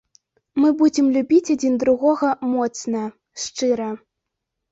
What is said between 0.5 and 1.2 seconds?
Мы будзем